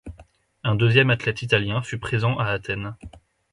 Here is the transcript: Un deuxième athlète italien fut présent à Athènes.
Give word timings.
Un 0.63 0.73
deuxième 0.73 1.11
athlète 1.11 1.43
italien 1.43 1.83
fut 1.83 1.99
présent 1.99 2.35
à 2.39 2.45
Athènes. 2.47 2.95